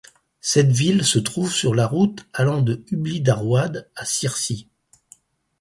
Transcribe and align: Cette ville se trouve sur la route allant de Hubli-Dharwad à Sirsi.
Cette 0.39 0.71
ville 0.71 1.03
se 1.05 1.19
trouve 1.19 1.51
sur 1.53 1.75
la 1.75 1.85
route 1.85 2.25
allant 2.33 2.63
de 2.63 2.83
Hubli-Dharwad 2.89 3.87
à 3.95 4.03
Sirsi. 4.03 4.67